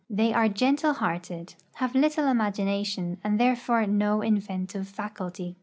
[0.09, 5.57] They are gentle hearted, have little imagination, and therefore no inventive faculty.